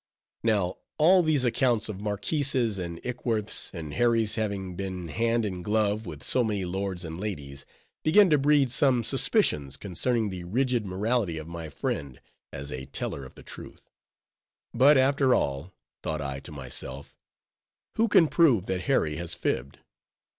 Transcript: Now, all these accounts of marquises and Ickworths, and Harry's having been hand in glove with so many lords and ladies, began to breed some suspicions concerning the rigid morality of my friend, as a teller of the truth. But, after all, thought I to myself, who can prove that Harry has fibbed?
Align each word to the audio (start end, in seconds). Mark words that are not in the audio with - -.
Now, 0.41 0.77
all 0.97 1.21
these 1.21 1.45
accounts 1.45 1.87
of 1.87 2.01
marquises 2.01 2.79
and 2.79 2.99
Ickworths, 3.05 3.69
and 3.71 3.93
Harry's 3.93 4.33
having 4.33 4.75
been 4.75 5.09
hand 5.09 5.45
in 5.45 5.61
glove 5.61 6.07
with 6.07 6.23
so 6.23 6.43
many 6.43 6.65
lords 6.65 7.05
and 7.05 7.19
ladies, 7.19 7.67
began 8.01 8.27
to 8.31 8.39
breed 8.39 8.71
some 8.71 9.03
suspicions 9.03 9.77
concerning 9.77 10.31
the 10.31 10.43
rigid 10.45 10.87
morality 10.87 11.37
of 11.37 11.47
my 11.47 11.69
friend, 11.69 12.19
as 12.51 12.71
a 12.71 12.85
teller 12.87 13.23
of 13.25 13.35
the 13.35 13.43
truth. 13.43 13.91
But, 14.73 14.97
after 14.97 15.35
all, 15.35 15.71
thought 16.01 16.19
I 16.19 16.39
to 16.39 16.51
myself, 16.51 17.15
who 17.93 18.07
can 18.07 18.27
prove 18.27 18.65
that 18.65 18.81
Harry 18.89 19.17
has 19.17 19.35
fibbed? 19.35 19.81